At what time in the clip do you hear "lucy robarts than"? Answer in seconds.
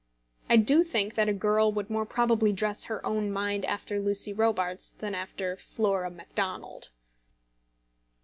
4.01-5.13